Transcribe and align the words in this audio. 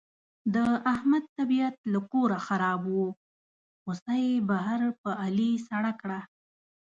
د 0.53 0.55
احمد 0.93 1.23
طبیعت 1.37 1.75
له 1.93 1.99
کوره 2.11 2.39
خراب 2.47 2.81
و، 2.87 2.99
غوسه 3.83 4.13
یې 4.25 4.35
بهر 4.49 4.81
په 5.01 5.09
علي 5.23 5.51
سړه 5.67 5.91
کړه. 6.01 6.19